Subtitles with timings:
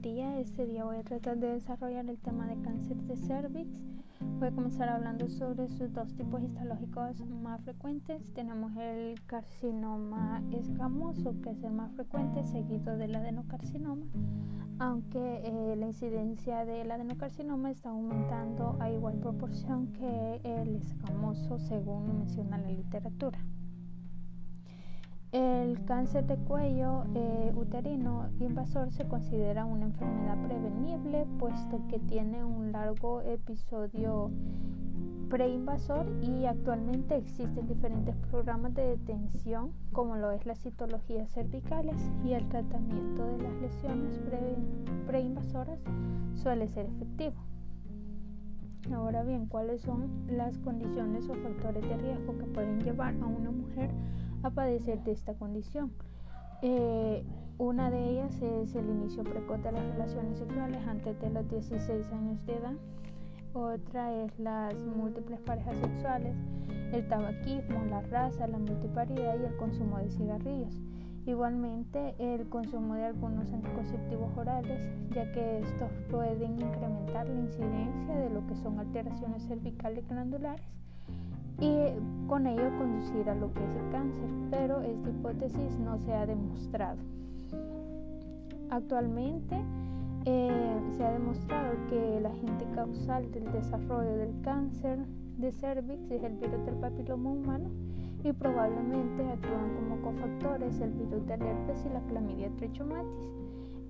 [0.00, 0.38] día.
[0.40, 3.68] Este día voy a tratar de desarrollar el tema de cáncer de cervix.
[4.38, 8.32] Voy a comenzar hablando sobre sus dos tipos histológicos más frecuentes.
[8.32, 14.06] Tenemos el carcinoma escamoso, que es el más frecuente, seguido del adenocarcinoma,
[14.78, 22.18] aunque eh, la incidencia del adenocarcinoma está aumentando a igual proporción que el escamoso, según
[22.20, 23.38] menciona la literatura.
[25.32, 32.42] El cáncer de cuello eh, uterino invasor se considera una enfermedad prevenible puesto que tiene
[32.42, 34.32] un largo episodio
[35.28, 41.94] preinvasor y actualmente existen diferentes programas de detención como lo es las citologías cervicales
[42.24, 44.18] y el tratamiento de las lesiones
[45.06, 45.78] preinvasoras
[46.34, 47.36] suele ser efectivo.
[48.92, 53.52] Ahora bien, ¿cuáles son las condiciones o factores de riesgo que pueden llevar a una
[53.52, 53.90] mujer
[54.42, 55.92] a padecer de esta condición.
[56.62, 57.24] Eh,
[57.58, 62.06] una de ellas es el inicio precoz de las relaciones sexuales antes de los 16
[62.12, 62.74] años de edad.
[63.52, 66.34] Otra es las múltiples parejas sexuales,
[66.92, 70.74] el tabaquismo, la raza, la multiparidad y el consumo de cigarrillos.
[71.26, 78.30] Igualmente el consumo de algunos anticonceptivos orales, ya que estos pueden incrementar la incidencia de
[78.30, 80.64] lo que son alteraciones cervicales glandulares
[81.60, 81.76] y
[82.26, 86.26] con ello conducir a lo que es el cáncer, pero esta hipótesis no se ha
[86.26, 86.98] demostrado.
[88.70, 89.56] Actualmente
[90.24, 94.98] eh, se ha demostrado que el agente causal del desarrollo del cáncer
[95.38, 97.68] de cervix es el virus del papiloma humano
[98.22, 103.30] y probablemente actúan como cofactores el virus del herpes y la clamidia trichomatis.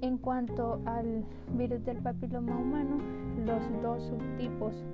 [0.02, 1.24] En cuanto al
[1.58, 2.98] virus del papiloma humano,
[3.44, 4.84] los dos subtipos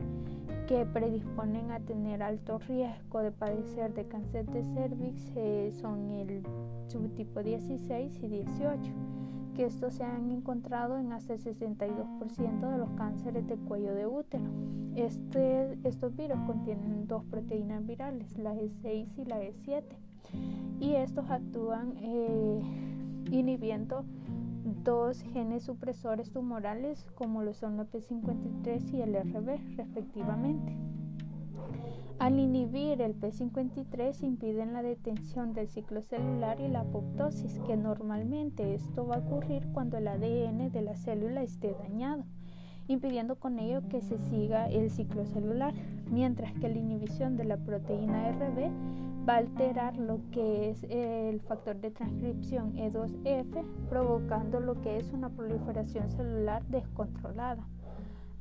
[0.67, 6.43] que predisponen a tener alto riesgo de padecer de cáncer de cervix eh, son el
[6.89, 8.81] subtipo 16 y 18,
[9.55, 14.07] que estos se han encontrado en hasta el 62% de los cánceres de cuello de
[14.07, 14.45] útero.
[14.97, 19.85] Este, estos virus contienen dos proteínas virales, la E6 y la E7,
[20.81, 22.61] y estos actúan eh,
[23.31, 24.05] inhibiendo
[24.67, 30.77] dos genes supresores tumorales como lo son el P53 y el RB respectivamente.
[32.19, 38.75] Al inhibir el P53 impiden la detención del ciclo celular y la apoptosis, que normalmente
[38.75, 42.25] esto va a ocurrir cuando el ADN de la célula esté dañado,
[42.89, 45.75] impidiendo con ello que se siga el ciclo celular,
[46.11, 48.71] mientras que la inhibición de la proteína RB
[49.29, 55.13] va a alterar lo que es el factor de transcripción E2F, provocando lo que es
[55.13, 57.67] una proliferación celular descontrolada.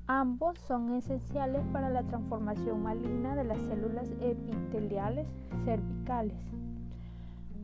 [0.08, 5.28] Ambos son esenciales para la transformación maligna de las células epiteliales
[5.64, 6.38] cervicales.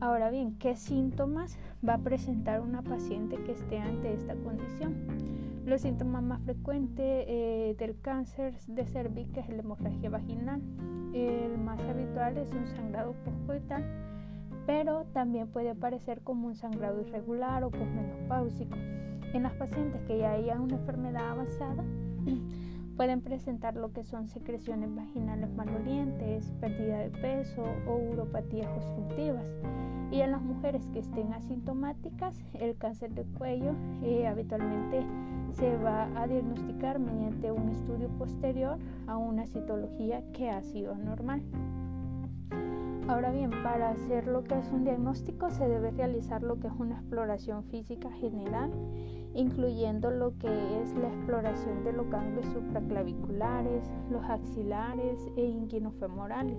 [0.00, 1.56] Ahora bien, ¿qué síntomas
[1.88, 4.96] va a presentar una paciente que esté ante esta condición?
[5.64, 10.60] Los síntomas más frecuentes eh, del cáncer de cervix es la hemorragia vaginal,
[11.14, 13.84] el más habitual es un sangrado postcoital,
[14.66, 18.76] pero también puede aparecer como un sangrado irregular o posmenopáusico.
[19.32, 21.84] En las pacientes que ya hayan una enfermedad avanzada,
[22.96, 29.46] pueden presentar lo que son secreciones vaginales malolientes, pérdida de peso o uropatías obstructivas.
[30.12, 35.06] Y en las mujeres que estén asintomáticas, el cáncer de cuello eh, habitualmente
[35.52, 41.40] se va a diagnosticar mediante un estudio posterior a una citología que ha sido anormal.
[43.08, 46.74] Ahora bien, para hacer lo que es un diagnóstico se debe realizar lo que es
[46.78, 48.70] una exploración física general,
[49.34, 50.48] incluyendo lo que
[50.82, 56.58] es la exploración de los ganglios supraclaviculares, los axilares e inguinofemorales,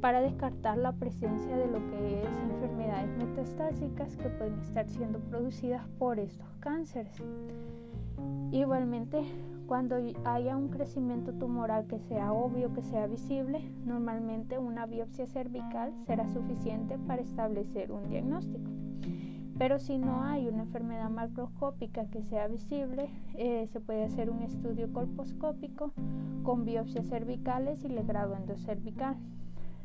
[0.00, 5.86] para descartar la presencia de lo que es enfermedades metastásicas que pueden estar siendo producidas
[5.98, 7.22] por estos cánceres.
[8.50, 9.22] Igualmente,
[9.66, 15.92] cuando haya un crecimiento tumoral que sea obvio, que sea visible, normalmente una biopsia cervical
[16.06, 18.85] será suficiente para establecer un diagnóstico.
[19.58, 24.42] Pero si no hay una enfermedad macroscópica que sea visible, eh, se puede hacer un
[24.42, 25.92] estudio colposcópico
[26.42, 29.16] con biopsias cervicales y legrado endocervical.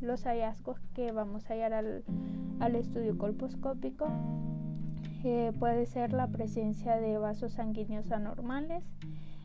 [0.01, 4.07] Los hallazgos que vamos a hallar al, estudio colposcópico
[5.59, 8.83] puede ser la presencia de vasos sanguíneos anormales,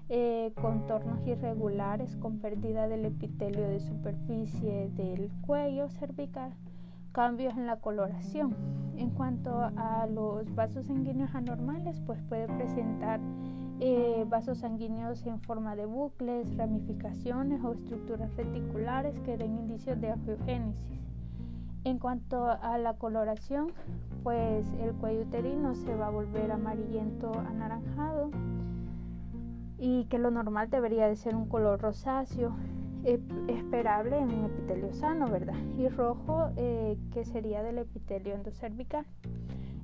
[0.08, 6.52] eh, contornos irregulares con pérdida del epitelio de superficie del cuello cervical,
[7.16, 8.54] cambios en la coloración.
[8.98, 13.20] En cuanto a los vasos sanguíneos anormales, pues puede presentar
[13.80, 20.10] eh, vasos sanguíneos en forma de bucles, ramificaciones o estructuras reticulares que den indicios de
[20.10, 21.00] angiogénesis.
[21.84, 23.72] En cuanto a la coloración,
[24.22, 28.30] pues el cuello uterino se va a volver amarillento anaranjado
[29.78, 32.54] y que lo normal debería de ser un color rosáceo
[33.06, 35.56] esperable en un epitelio sano, ¿verdad?
[35.78, 39.06] Y rojo eh, que sería del epitelio endocervical.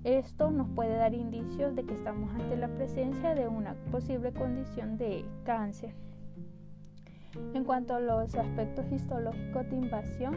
[0.05, 4.99] Esto nos puede dar indicios de que estamos ante la presencia de una posible condición
[4.99, 5.95] de cáncer.
[7.55, 10.35] En cuanto a los aspectos histológicos de invasión,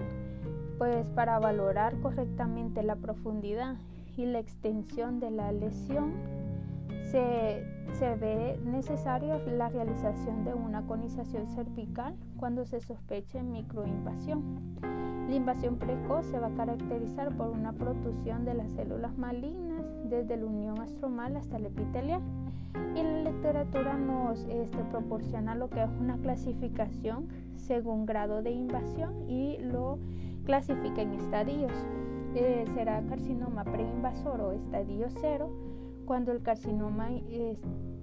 [0.78, 3.76] pues para valorar correctamente la profundidad
[4.16, 6.14] y la extensión de la lesión,
[7.12, 7.64] se,
[7.94, 14.44] se ve necesario la realización de una conización cervical cuando se sospeche microinvasión.
[15.28, 20.38] La invasión precoz se va a caracterizar por una protusión de las células malignas desde
[20.38, 22.22] la unión astromal hasta el epitelial.
[22.96, 29.30] Y la literatura nos este, proporciona lo que es una clasificación según grado de invasión
[29.30, 29.98] y lo
[30.46, 31.72] clasifica en estadios.
[32.36, 35.50] Eh, será carcinoma preinvasor o estadio cero
[36.06, 37.10] cuando el carcinoma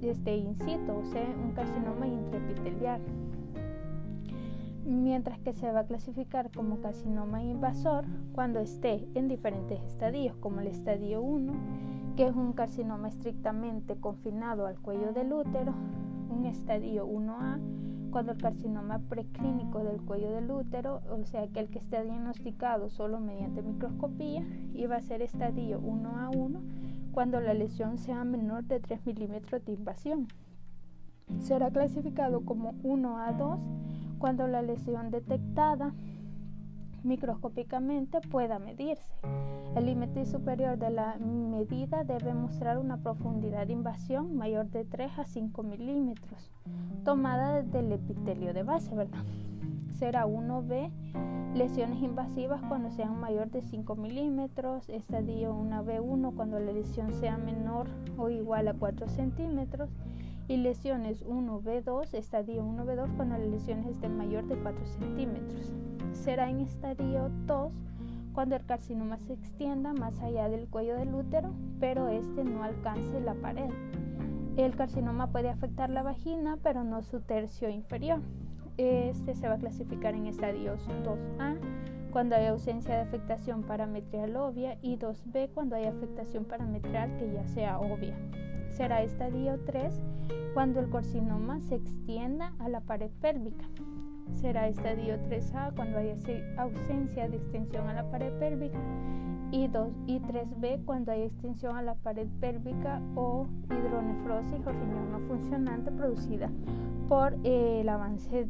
[0.01, 3.01] esté in situ, o sea, un carcinoma intraepitelial.
[4.85, 10.61] Mientras que se va a clasificar como carcinoma invasor cuando esté en diferentes estadios, como
[10.61, 11.53] el estadio 1,
[12.17, 15.73] que es un carcinoma estrictamente confinado al cuello del útero,
[16.29, 17.61] un estadio 1A,
[18.11, 23.21] cuando el carcinoma preclínico del cuello del útero, o sea, aquel que esté diagnosticado solo
[23.21, 24.45] mediante microscopía,
[24.75, 26.61] y va a ser estadio 1A1
[27.13, 30.29] cuando la lesión sea menor de 3 milímetros de invasión.
[31.39, 33.59] Será clasificado como 1A2
[34.19, 35.93] cuando la lesión detectada
[37.05, 39.13] microscópicamente pueda medirse.
[39.75, 45.19] El límite superior de la medida debe mostrar una profundidad de invasión mayor de 3
[45.19, 46.51] a 5 milímetros,
[47.05, 49.25] tomada desde el epitelio de base, ¿verdad?
[49.95, 50.91] Será 1B,
[51.55, 57.89] lesiones invasivas cuando sean mayor de 5 milímetros, estadio 1B1 cuando la lesión sea menor
[58.17, 59.91] o igual a 4 centímetros,
[60.49, 65.73] y lesiones 1B2, estadio 1B2 cuando la lesión es de mayor de 4 centímetros.
[66.13, 67.73] Será en estadio 2
[68.33, 71.51] cuando el carcinoma se extienda más allá del cuello del útero,
[71.81, 73.71] pero este no alcance la pared.
[74.57, 78.21] El carcinoma puede afectar la vagina, pero no su tercio inferior.
[78.79, 81.59] Este se va a clasificar en estadios 2A
[82.11, 87.47] cuando hay ausencia de afectación parametrial obvia y 2B cuando hay afectación parametrial que ya
[87.49, 88.15] sea obvia.
[88.71, 90.01] Será estadio 3
[90.55, 93.65] cuando el carcinoma se extienda a la pared pélvica.
[94.35, 96.17] Será estadio 3A cuando haya
[96.57, 98.79] ausencia de extensión a la pared pélvica
[99.53, 105.13] y, 2, y 3B cuando hay extensión a la pared pélvica o hidronefrosis o riñón
[105.13, 106.51] no funcionante producida
[107.09, 108.47] por eh, el avance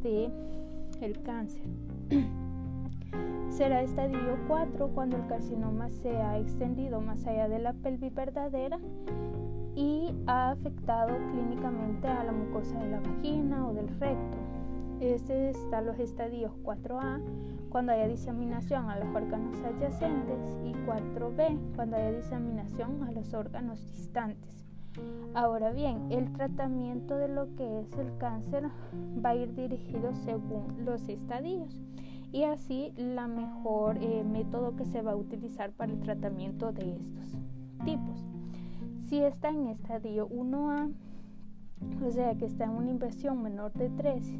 [1.01, 1.63] el cáncer.
[3.49, 8.79] Será estadio 4 cuando el carcinoma se ha extendido más allá de la pelvis verdadera
[9.75, 14.37] y ha afectado clínicamente a la mucosa de la vagina o del recto.
[15.03, 17.19] Este está los estadios 4A
[17.69, 23.85] cuando haya diseminación a los órganos adyacentes y 4B cuando haya diseminación a los órganos
[23.97, 24.63] distantes.
[25.33, 28.69] Ahora bien, el tratamiento de lo que es el cáncer
[29.23, 31.77] va a ir dirigido según los estadios
[32.31, 36.95] y así la mejor eh, método que se va a utilizar para el tratamiento de
[36.95, 37.37] estos
[37.83, 38.25] tipos.
[39.09, 40.93] Si está en estadio 1A,
[42.05, 44.33] o sea que está en una inversión menor de 3,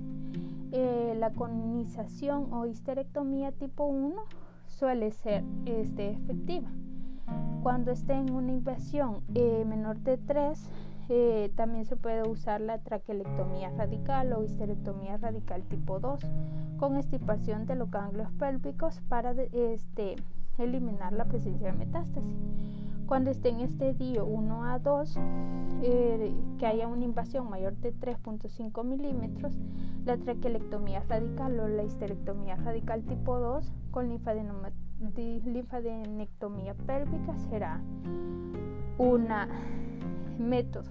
[0.76, 4.16] eh, la colonización o histerectomía tipo 1
[4.66, 6.68] suele ser este, efectiva.
[7.62, 10.60] Cuando esté en una inversión eh, menor de 3,
[11.10, 16.20] eh, también se puede usar la traquelectomía radical o histerectomía radical tipo 2
[16.78, 20.16] con estipación de los ganglios pélvicos para este,
[20.58, 22.36] eliminar la presencia de metástasis.
[23.06, 25.18] Cuando esté en este dio 1 a 2,
[25.84, 29.54] eh, que haya una invasión mayor de 3.5 milímetros,
[30.06, 37.80] la traquelectomía radical o la histerectomía radical tipo 2 con linfadenectomía pélvica será
[38.98, 39.48] una
[40.40, 40.90] método.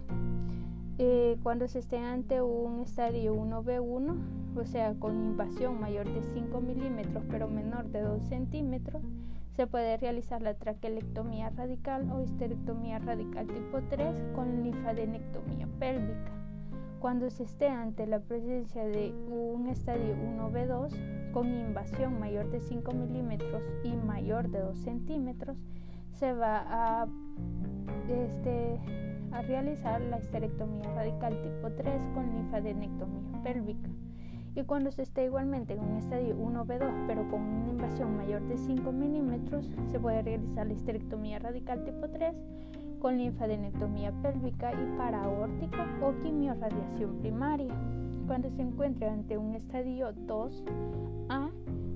[0.98, 4.14] Eh, cuando se esté ante un estadio 1B1,
[4.56, 9.02] o sea, con invasión mayor de 5 milímetros pero menor de 2 centímetros,
[9.56, 16.32] se puede realizar la traquelectomía radical o histerectomía radical tipo 3 con linfadenectomía pélvica.
[17.00, 22.92] Cuando se esté ante la presencia de un estadio 1B2 con invasión mayor de 5
[22.92, 25.58] milímetros y mayor de 2 centímetros,
[26.12, 27.06] se va a,
[28.08, 28.78] este,
[29.32, 33.90] a realizar la histerectomía radical tipo 3 con linfadenectomía pélvica
[34.54, 38.58] y cuando se esté igualmente en un estadio 1B2 pero con una invasión mayor de
[38.58, 42.34] 5 milímetros se puede realizar la histerectomía radical tipo 3
[43.02, 47.74] con linfadenectomía pélvica y paraórtica o quimiorradiación primaria.
[48.28, 51.50] Cuando se encuentre ante un estadio 2A,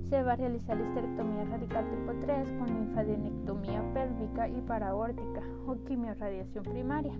[0.09, 6.65] se va a realizar histerectomía radical tipo 3 con linfadenectomía pélvica y paraórtica o quimiorradiación
[6.65, 7.15] primaria.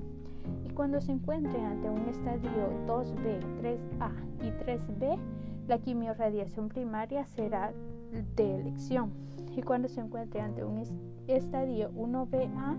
[0.65, 2.51] Y cuando se encuentre ante un estadio
[2.87, 4.11] 2B, 3A
[4.43, 5.19] y 3B,
[5.67, 7.73] la quimiorradiación primaria será
[8.37, 9.11] de elección.
[9.57, 10.83] Y cuando se encuentre ante un
[11.27, 12.77] estadio 1BA,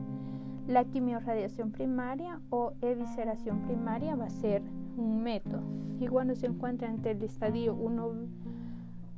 [0.68, 4.62] la quimiorradiación primaria o evisceración primaria va a ser
[4.98, 5.62] un método.
[6.00, 8.14] Y cuando se encuentra ante el estadio 1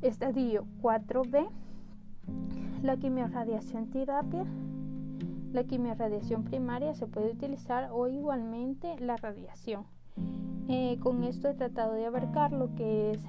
[0.02, 1.50] estadio 4B,
[2.84, 4.46] la quimiorradiación terapia
[5.52, 9.86] la quimiorradiación primaria se puede utilizar o igualmente la radiación.
[10.68, 13.20] Eh, con esto he tratado de abarcar lo que es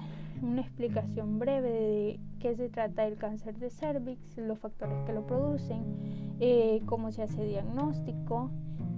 [0.41, 5.25] una explicación breve de qué se trata el cáncer de cervix, los factores que lo
[5.25, 5.83] producen,
[6.39, 8.49] eh, cómo se hace diagnóstico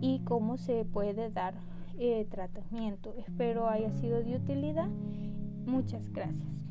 [0.01, 1.53] y cómo se puede dar
[1.97, 3.13] eh, tratamiento.
[3.17, 4.89] Espero haya sido de utilidad.
[5.65, 6.62] Muchas gracias.